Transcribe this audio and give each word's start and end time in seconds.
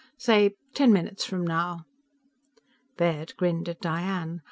Say 0.17 0.55
ten 0.73 0.91
minutes 0.91 1.23
from 1.25 1.45
now." 1.45 1.85
Baird 2.97 3.35
grinned 3.37 3.69
at 3.69 3.81
Diane. 3.81 4.39